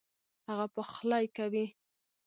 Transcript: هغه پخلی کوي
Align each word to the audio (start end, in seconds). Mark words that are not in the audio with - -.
هغه 0.47 0.65
پخلی 0.75 1.25
کوي 1.37 1.65